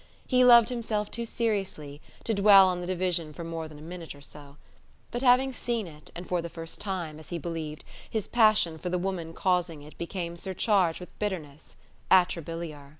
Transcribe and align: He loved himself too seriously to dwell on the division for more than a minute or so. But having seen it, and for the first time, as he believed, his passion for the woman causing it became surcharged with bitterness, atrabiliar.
He 0.25 0.43
loved 0.43 0.69
himself 0.69 1.11
too 1.11 1.27
seriously 1.27 2.01
to 2.23 2.33
dwell 2.33 2.65
on 2.67 2.81
the 2.81 2.87
division 2.87 3.33
for 3.33 3.43
more 3.43 3.67
than 3.67 3.77
a 3.77 3.83
minute 3.83 4.15
or 4.15 4.21
so. 4.21 4.57
But 5.11 5.21
having 5.21 5.53
seen 5.53 5.85
it, 5.85 6.09
and 6.15 6.27
for 6.27 6.41
the 6.41 6.49
first 6.49 6.81
time, 6.81 7.19
as 7.19 7.29
he 7.29 7.37
believed, 7.37 7.83
his 8.09 8.27
passion 8.27 8.79
for 8.79 8.89
the 8.89 8.97
woman 8.97 9.35
causing 9.35 9.83
it 9.83 9.95
became 9.99 10.35
surcharged 10.37 10.99
with 10.99 11.19
bitterness, 11.19 11.75
atrabiliar. 12.09 12.89